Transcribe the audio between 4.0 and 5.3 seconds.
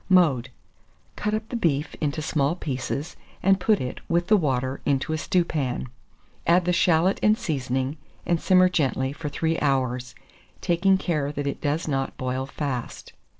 with the water, into a